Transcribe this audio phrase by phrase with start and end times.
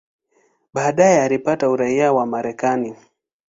[0.73, 2.95] Baadaye alipata uraia wa Marekani.